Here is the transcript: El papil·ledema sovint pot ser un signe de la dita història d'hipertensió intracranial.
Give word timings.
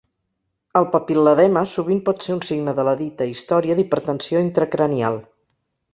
El 0.79 0.87
papil·ledema 0.93 1.63
sovint 1.75 2.01
pot 2.09 2.25
ser 2.27 2.35
un 2.37 2.41
signe 2.47 2.75
de 2.79 2.85
la 2.89 2.95
dita 3.05 3.27
història 3.35 3.77
d'hipertensió 3.81 4.43
intracranial. 4.47 5.25